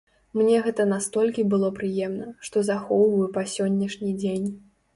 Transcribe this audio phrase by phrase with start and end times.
[0.39, 4.53] Мне гэта настолькі было прыемна, што захоўваю па сённяшні дзень.